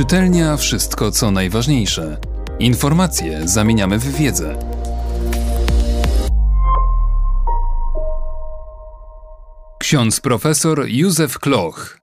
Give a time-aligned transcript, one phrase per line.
[0.00, 2.18] Czytelnia wszystko co najważniejsze.
[2.58, 4.58] Informacje zamieniamy w wiedzę.
[9.80, 11.98] Ksiądz profesor Józef Kloch.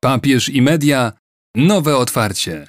[0.00, 1.12] Papież i media
[1.56, 2.68] nowe otwarcie.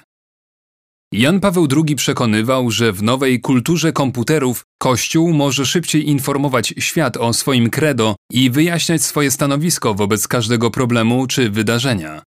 [1.12, 7.32] Jan Paweł II przekonywał, że w nowej kulturze komputerów Kościół może szybciej informować świat o
[7.32, 12.22] swoim credo i wyjaśniać swoje stanowisko wobec każdego problemu czy wydarzenia.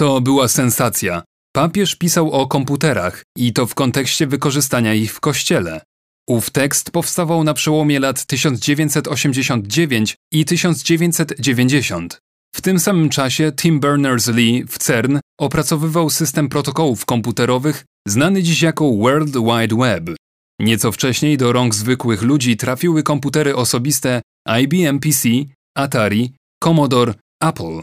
[0.00, 1.22] To była sensacja.
[1.52, 5.80] Papież pisał o komputerach i to w kontekście wykorzystania ich w kościele.
[6.28, 12.18] Ów tekst powstawał na przełomie lat 1989 i 1990.
[12.56, 18.92] W tym samym czasie Tim Berners-Lee w CERN opracowywał system protokołów komputerowych znany dziś jako
[18.96, 20.16] World Wide Web.
[20.60, 24.22] Nieco wcześniej do rąk zwykłych ludzi trafiły komputery osobiste
[24.60, 25.28] IBM PC,
[25.76, 26.32] Atari,
[26.64, 27.80] Commodore, Apple.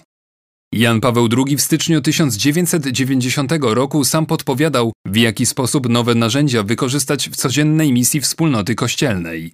[0.73, 7.29] Jan Paweł II w styczniu 1990 roku sam podpowiadał, w jaki sposób nowe narzędzia wykorzystać
[7.29, 9.53] w codziennej misji wspólnoty kościelnej.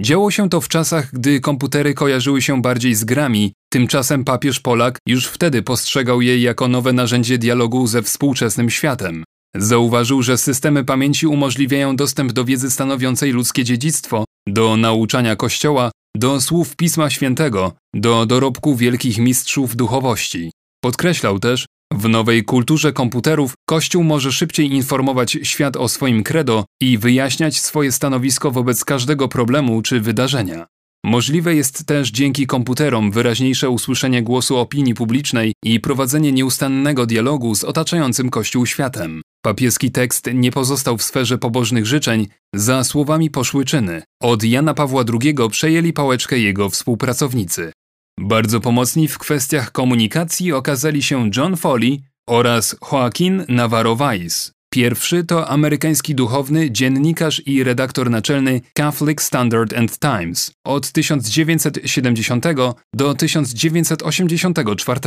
[0.00, 4.98] Działo się to w czasach, gdy komputery kojarzyły się bardziej z grami, tymczasem papież Polak
[5.08, 9.24] już wtedy postrzegał je jako nowe narzędzie dialogu ze współczesnym światem.
[9.56, 16.40] Zauważył, że systemy pamięci umożliwiają dostęp do wiedzy stanowiącej ludzkie dziedzictwo, do nauczania Kościoła, do
[16.40, 20.50] słów Pisma Świętego, do dorobku wielkich mistrzów duchowości.
[20.84, 26.98] Podkreślał też, w nowej kulturze komputerów Kościół może szybciej informować świat o swoim credo i
[26.98, 30.66] wyjaśniać swoje stanowisko wobec każdego problemu czy wydarzenia.
[31.04, 37.64] Możliwe jest też dzięki komputerom wyraźniejsze usłyszenie głosu opinii publicznej i prowadzenie nieustannego dialogu z
[37.64, 39.22] otaczającym Kościół światem.
[39.42, 44.02] Papieski tekst nie pozostał w sferze pobożnych życzeń, za słowami poszły czyny.
[44.22, 47.72] Od Jana Pawła II przejęli pałeczkę jego współpracownicy.
[48.20, 54.52] Bardzo pomocni w kwestiach komunikacji okazali się John Foley oraz Joaquin Navarro Weiss.
[54.72, 62.46] Pierwszy to amerykański duchowny, dziennikarz i redaktor naczelny Catholic Standard and Times od 1970
[62.94, 65.00] do 1984.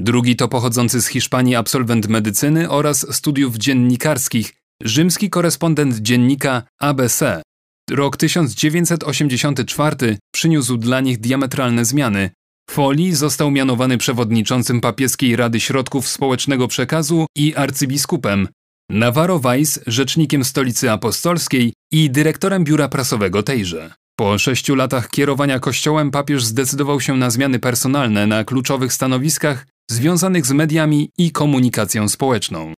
[0.00, 7.42] Drugi to pochodzący z Hiszpanii absolwent medycyny oraz studiów dziennikarskich, rzymski korespondent dziennika ABC.
[7.90, 12.30] Rok 1984 przyniósł dla nich diametralne zmiany,
[12.70, 18.48] Foley został mianowany przewodniczącym papieskiej Rady Środków Społecznego Przekazu i arcybiskupem,
[18.90, 23.94] Navarro Weiss rzecznikiem Stolicy Apostolskiej i dyrektorem biura prasowego tejże.
[24.18, 30.46] Po sześciu latach kierowania kościołem papież zdecydował się na zmiany personalne na kluczowych stanowiskach związanych
[30.46, 32.74] z mediami i komunikacją społeczną.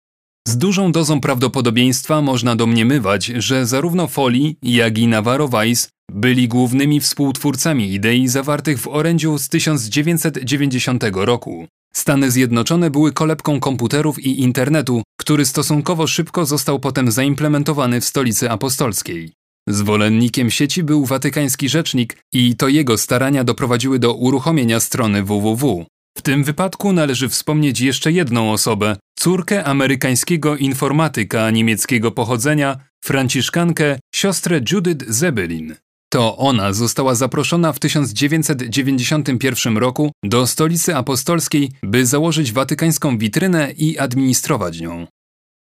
[0.48, 7.00] Z dużą dozą prawdopodobieństwa można domniemywać, że zarówno Foley, jak i Navarro Weiss byli głównymi
[7.00, 11.66] współtwórcami idei zawartych w orędziu z 1990 roku.
[11.94, 18.50] Stany Zjednoczone były kolebką komputerów i internetu, który stosunkowo szybko został potem zaimplementowany w stolicy
[18.50, 19.32] apostolskiej.
[19.68, 25.86] Zwolennikiem sieci był watykański rzecznik i to jego starania doprowadziły do uruchomienia strony www.
[26.16, 34.60] W tym wypadku należy wspomnieć jeszcze jedną osobę, córkę amerykańskiego informatyka niemieckiego pochodzenia, franciszkankę, siostrę
[34.72, 35.76] Judith Zebelin.
[36.12, 43.98] To ona została zaproszona w 1991 roku do stolicy apostolskiej, by założyć watykańską witrynę i
[43.98, 45.06] administrować nią.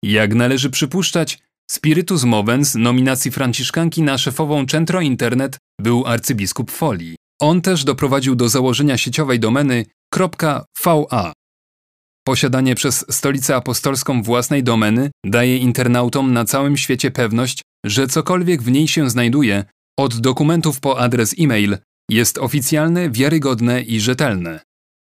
[0.02, 1.38] Jak należy przypuszczać,
[1.70, 7.16] Spiritus Movens nominacji Franciszkanki na szefową Centro Internet był arcybiskup Folii.
[7.40, 9.84] On też doprowadził do założenia sieciowej domeny
[10.16, 11.32] .va.
[12.26, 18.70] Posiadanie przez Stolicę Apostolską własnej domeny daje internautom na całym świecie pewność, że cokolwiek w
[18.70, 19.64] niej się znajduje,
[19.98, 21.78] od dokumentów po adres e-mail,
[22.10, 24.60] jest oficjalne, wiarygodne i rzetelne.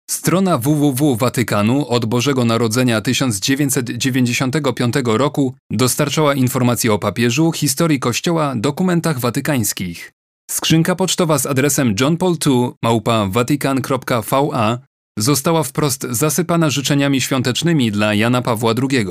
[0.10, 9.20] Strona www Watykanu od Bożego Narodzenia 1995 roku dostarczała informacje o papieżu, historii Kościoła, dokumentach
[9.20, 10.12] watykańskich.
[10.52, 14.80] Skrzynka pocztowa z adresem johnpaul2 małpa vatican.va
[15.20, 19.06] została wprost zasypana życzeniami świątecznymi dla Jana Pawła II.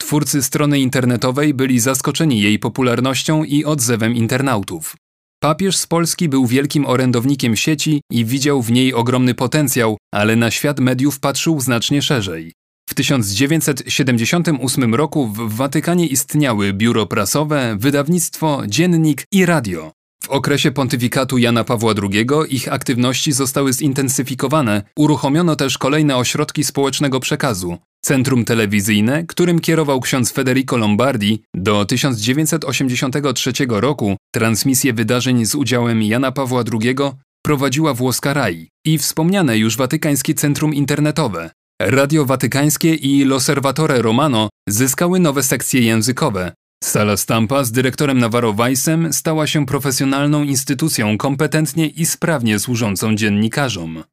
[0.00, 4.96] Twórcy strony internetowej byli zaskoczeni jej popularnością i odzewem internautów.
[5.42, 10.50] Papież z Polski był wielkim orędownikiem sieci i widział w niej ogromny potencjał, ale na
[10.50, 12.52] świat mediów patrzył znacznie szerzej.
[12.88, 19.92] W 1978 roku w Watykanie istniały biuro prasowe, wydawnictwo, dziennik i radio.
[20.24, 27.20] W okresie pontyfikatu Jana Pawła II ich aktywności zostały zintensyfikowane, uruchomiono też kolejne ośrodki społecznego
[27.20, 27.78] przekazu.
[28.04, 36.32] Centrum telewizyjne, którym kierował ksiądz Federico Lombardi, do 1983 roku transmisję wydarzeń z udziałem Jana
[36.32, 36.96] Pawła II
[37.44, 41.50] prowadziła włoska RAI i wspomniane już watykańskie centrum internetowe.
[41.82, 46.52] Radio Watykańskie i L'Osservatore Romano zyskały nowe sekcje językowe.
[46.82, 54.04] Sala Stampa z dyrektorem Navarro Weissem stała się profesjonalną instytucją kompetentnie i sprawnie służącą dziennikarzom.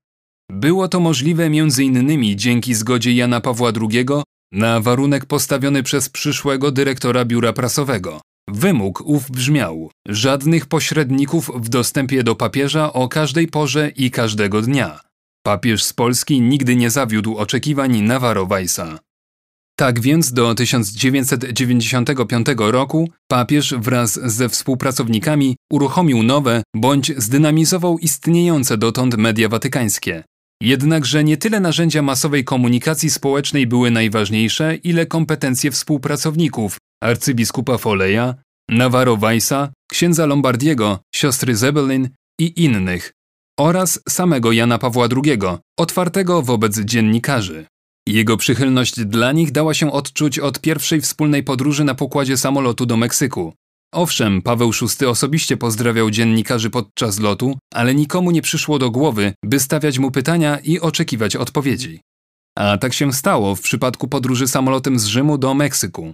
[0.52, 2.38] Było to możliwe m.in.
[2.38, 4.06] dzięki zgodzie Jana Pawła II
[4.52, 8.22] na warunek postawiony przez przyszłego dyrektora biura prasowego.
[8.50, 15.00] Wymóg ów brzmiał: żadnych pośredników w dostępie do papieża o każdej porze i każdego dnia.
[15.46, 19.00] Papież z Polski nigdy nie zawiódł oczekiwań Navarro Weissa.
[19.80, 29.18] Tak więc do 1995 roku papież wraz ze współpracownikami uruchomił nowe bądź zdynamizował istniejące dotąd
[29.18, 30.24] media watykańskie.
[30.62, 38.36] Jednakże nie tyle narzędzia masowej komunikacji społecznej były najważniejsze, ile kompetencje współpracowników arcybiskupa Foleja,
[38.70, 42.10] Navarro Weissa, księdza Lombardiego, siostry Zebelin
[42.40, 43.12] i innych,
[43.60, 45.40] oraz samego Jana Pawła II,
[45.80, 47.66] otwartego wobec dziennikarzy.
[48.08, 52.98] Jego przychylność dla nich dała się odczuć od pierwszej wspólnej podróży na pokładzie samolotu do
[52.98, 53.54] Meksyku.
[53.94, 59.60] Owszem, Paweł VI osobiście pozdrawiał dziennikarzy podczas lotu, ale nikomu nie przyszło do głowy, by
[59.60, 62.02] stawiać mu pytania i oczekiwać odpowiedzi.
[62.58, 66.14] A tak się stało w przypadku podróży samolotem z Rzymu do Meksyku.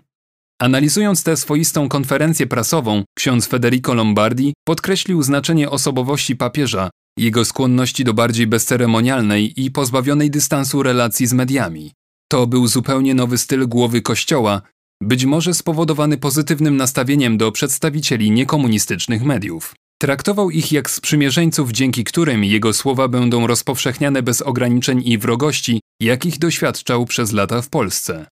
[0.61, 8.13] Analizując tę swoistą konferencję prasową, ksiądz Federico Lombardi podkreślił znaczenie osobowości papieża, jego skłonności do
[8.13, 11.91] bardziej bezceremonialnej i pozbawionej dystansu relacji z mediami.
[12.31, 14.61] To był zupełnie nowy styl głowy Kościoła,
[15.01, 19.75] być może spowodowany pozytywnym nastawieniem do przedstawicieli niekomunistycznych mediów.
[20.01, 26.39] Traktował ich jak sprzymierzeńców, dzięki którym jego słowa będą rozpowszechniane bez ograniczeń i wrogości, jakich
[26.39, 28.27] doświadczał przez lata w Polsce.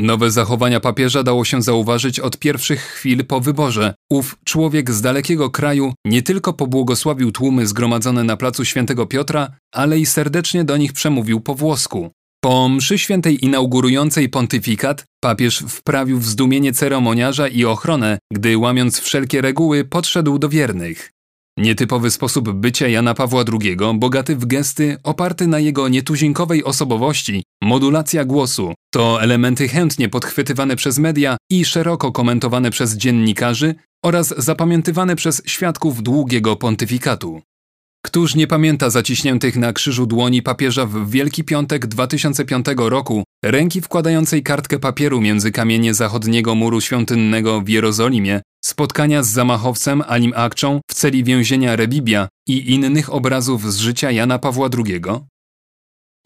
[0.00, 3.94] Nowe zachowania papieża dało się zauważyć od pierwszych chwil po wyborze.
[4.10, 9.98] Ów człowiek z dalekiego kraju nie tylko pobłogosławił tłumy zgromadzone na placu Świętego Piotra, ale
[9.98, 12.10] i serdecznie do nich przemówił po włosku.
[12.40, 19.40] Po mszy świętej inaugurującej pontyfikat, papież wprawił w zdumienie ceremoniarza i ochronę, gdy łamiąc wszelkie
[19.40, 21.12] reguły podszedł do wiernych.
[21.58, 28.24] Nietypowy sposób bycia Jana Pawła II, bogaty w gesty, oparty na jego nietuzinkowej osobowości, modulacja
[28.24, 33.74] głosu, to elementy chętnie podchwytywane przez media i szeroko komentowane przez dziennikarzy
[34.04, 37.42] oraz zapamiętywane przez świadków długiego pontyfikatu.
[38.04, 44.42] Któż nie pamięta zaciśniętych na krzyżu dłoni papieża w Wielki Piątek 2005 roku, ręki wkładającej
[44.42, 50.94] kartkę papieru między kamienie zachodniego muru świątynnego w Jerozolimie, spotkania z zamachowcem Alim Akczą w
[50.94, 55.02] celi więzienia Rebibia i innych obrazów z życia Jana Pawła II?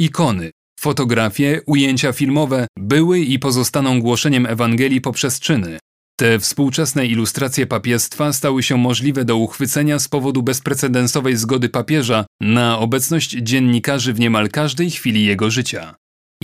[0.01, 0.51] Ikony,
[0.81, 5.79] fotografie, ujęcia filmowe były i pozostaną głoszeniem Ewangelii poprzez czyny,
[6.23, 12.79] te współczesne ilustracje papiestwa stały się możliwe do uchwycenia z powodu bezprecedensowej zgody papieża na
[12.79, 15.95] obecność dziennikarzy w niemal każdej chwili jego życia.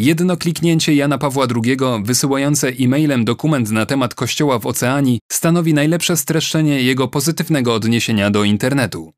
[0.01, 6.17] Jedno kliknięcie Jana Pawła II wysyłające e-mailem dokument na temat Kościoła w Oceanii stanowi najlepsze
[6.17, 9.13] streszczenie jego pozytywnego odniesienia do internetu.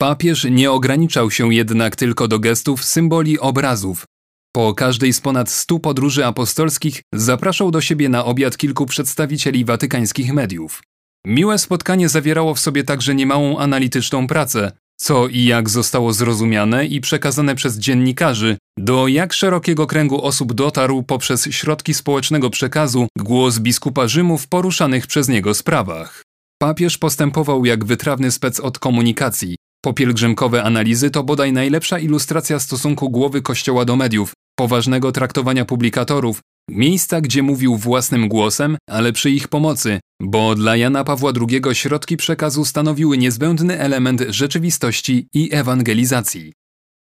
[0.00, 4.04] Papież nie ograniczał się jednak tylko do gestów, symboli, obrazów,
[4.52, 10.32] po każdej z ponad stu podróży apostolskich zapraszał do siebie na obiad kilku przedstawicieli watykańskich
[10.32, 10.82] mediów.
[11.26, 17.00] Miłe spotkanie zawierało w sobie także niemałą analityczną pracę, co i jak zostało zrozumiane i
[17.00, 24.08] przekazane przez dziennikarzy, do jak szerokiego kręgu osób dotarł poprzez środki społecznego przekazu głos biskupa
[24.08, 26.22] Rzymu w poruszanych przez niego sprawach.
[26.62, 29.56] Papież postępował jak wytrawny spec od komunikacji.
[29.84, 36.40] Popielgrzymkowe analizy to bodaj najlepsza ilustracja stosunku głowy Kościoła do mediów, poważnego traktowania publikatorów,
[36.70, 42.16] miejsca, gdzie mówił własnym głosem, ale przy ich pomocy, bo dla Jana Pawła II środki
[42.16, 46.52] przekazu stanowiły niezbędny element rzeczywistości i ewangelizacji.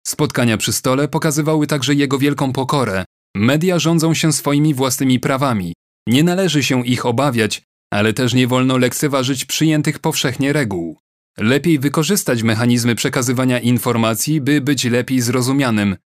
[0.07, 3.05] Spotkania przy stole pokazywały także jego wielką pokorę.
[3.37, 5.75] Media rządzą się swoimi własnymi prawami.
[6.09, 10.99] Nie należy się ich obawiać, ale też nie wolno lekceważyć przyjętych powszechnie reguł.
[11.39, 15.97] Lepiej wykorzystać mechanizmy przekazywania informacji, by być lepiej zrozumianym,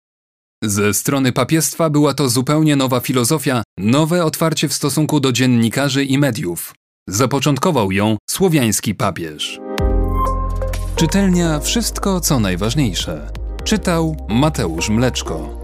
[0.62, 6.18] ze strony papiestwa była to zupełnie nowa filozofia, nowe otwarcie w stosunku do dziennikarzy i
[6.18, 6.74] mediów.
[7.08, 9.60] Zapoczątkował ją słowiański papież.
[10.96, 13.30] Czytelnia Wszystko co najważniejsze.
[13.64, 15.61] Czytał Mateusz Mleczko.